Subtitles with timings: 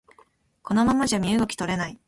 [0.63, 1.99] このままじゃ身動き取れない